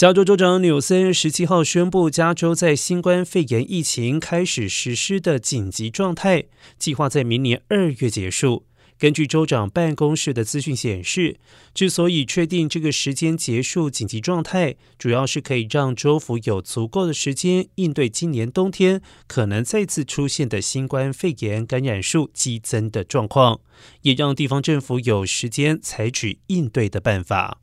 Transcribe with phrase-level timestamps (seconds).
[0.00, 6.44] 加州州长纽森十七号宣布加州在新冠肺炎疫情开始实施的紧急状态
[6.78, 8.64] 计划在明年二月结束。
[8.98, 11.38] 根据州长办公室的资讯显示
[11.74, 23.60] 之所以确定这个时间结束紧急状态主要是可以让州府有足够的时间应对今年冬天可能再次出现的新冠肺炎感染数激增的状况
[24.00, 27.59] 也让地方政府有时间采取应对的办法。